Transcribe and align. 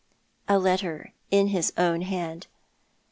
"A 0.47 0.57
letter 0.57 1.13
in 1.29 1.49
his 1.49 1.71
own 1.77 2.01
hand." 2.01 2.47